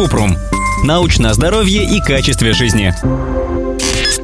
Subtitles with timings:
[0.00, 0.34] Купрум.
[0.82, 2.94] Научное здоровье и качестве жизни.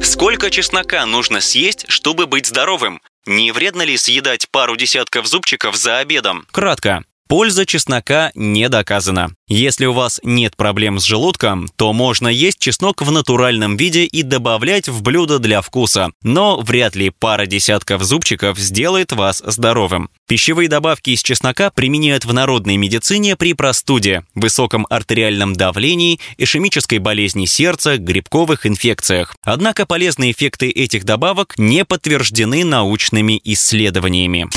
[0.03, 2.99] Сколько чеснока нужно съесть, чтобы быть здоровым?
[3.27, 6.47] Не вредно ли съедать пару десятков зубчиков за обедом?
[6.51, 7.03] Кратко.
[7.27, 9.31] Польза чеснока не доказана.
[9.49, 14.23] Если у вас нет проблем с желудком, то можно есть чеснок в натуральном виде и
[14.23, 16.11] добавлять в блюдо для вкуса.
[16.21, 20.09] Но вряд ли пара десятков зубчиков сделает вас здоровым.
[20.27, 27.45] Пищевые добавки из чеснока применяют в народной медицине при простуде, высоком артериальном давлении, ишемической болезни
[27.45, 29.35] сердца, грибковых инфекциях.
[29.43, 34.47] Однако полезные эффекты этих добавок не подтверждены научными исследованиями.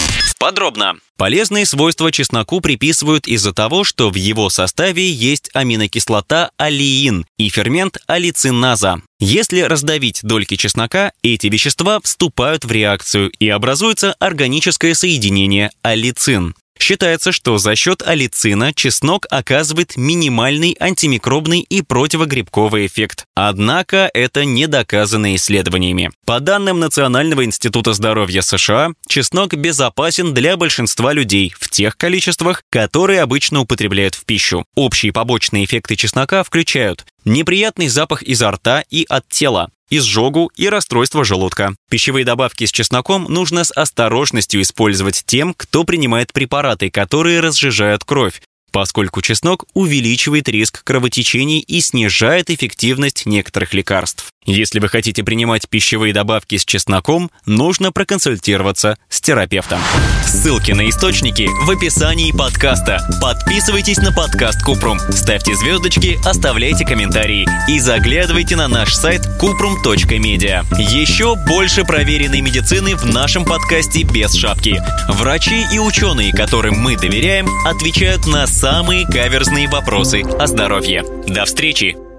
[0.40, 0.94] Подробно.
[1.18, 7.98] Полезные свойства чесноку приписывают из-за того, что в его составе есть аминокислота алиин и фермент
[8.06, 9.02] алициназа.
[9.18, 16.54] Если раздавить дольки чеснока, эти вещества вступают в реакцию и образуется органическое соединение алицин.
[16.80, 23.26] Считается, что за счет алицина чеснок оказывает минимальный антимикробный и противогрибковый эффект.
[23.34, 26.10] Однако это не доказано исследованиями.
[26.24, 33.20] По данным Национального института здоровья США, чеснок безопасен для большинства людей в тех количествах, которые
[33.20, 34.64] обычно употребляют в пищу.
[34.74, 41.24] Общие побочные эффекты чеснока включают неприятный запах изо рта и от тела, изжогу и расстройство
[41.24, 41.74] желудка.
[41.90, 48.40] Пищевые добавки с чесноком нужно с осторожностью использовать тем, кто принимает препараты, которые разжижают кровь,
[48.70, 54.26] поскольку чеснок увеличивает риск кровотечений и снижает эффективность некоторых лекарств.
[54.46, 59.80] Если вы хотите принимать пищевые добавки с чесноком, нужно проконсультироваться с терапевтом.
[60.24, 63.00] Ссылки на источники в описании подкаста.
[63.20, 70.64] Подписывайтесь на подкаст Купрум, ставьте звездочки, оставляйте комментарии и заглядывайте на наш сайт kuprum.media.
[70.78, 74.82] Еще больше проверенной медицины в нашем подкасте без шапки.
[75.08, 81.04] Врачи и ученые, которым мы доверяем, отвечают на самые каверзные вопросы о здоровье.
[81.28, 82.09] До встречи!